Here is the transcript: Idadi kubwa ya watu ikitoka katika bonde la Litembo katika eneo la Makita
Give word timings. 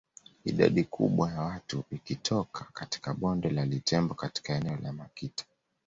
Idadi 0.45 0.83
kubwa 0.83 1.31
ya 1.31 1.41
watu 1.41 1.83
ikitoka 1.91 2.67
katika 2.73 3.13
bonde 3.13 3.49
la 3.49 3.65
Litembo 3.65 4.13
katika 4.13 4.53
eneo 4.55 4.77
la 4.81 4.93
Makita 4.93 5.45